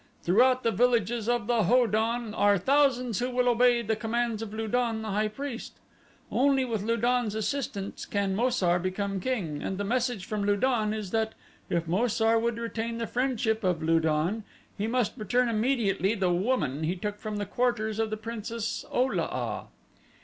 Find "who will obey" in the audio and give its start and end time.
3.19-3.83